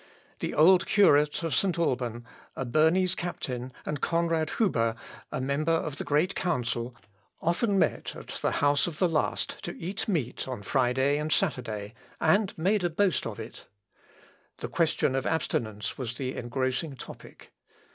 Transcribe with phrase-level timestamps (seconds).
[0.39, 1.77] The old curate of St.
[1.77, 4.95] Alban, a Bernese captain, and Conrad Huber,
[5.31, 6.95] a member of the great Council,
[7.39, 11.93] often met at the house of the last to eat meat on Friday and Saturday,
[12.19, 13.67] and made a boast of it.
[14.57, 17.51] The question of abstinence was the engrossing topic.